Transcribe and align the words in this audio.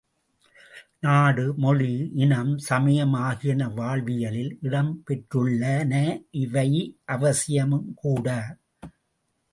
நாடு, 1.03 1.43
மொழி, 1.57 1.89
இனம், 2.15 2.57
சமயம் 2.59 3.13
ஆகியன 3.19 3.67
வாழ்வியலில் 3.69 4.57
இடம் 4.61 5.03
பெற்றுள்ளன 5.07 5.93
இவை 6.39 6.69
அவசியமும்கூட! 7.07 8.27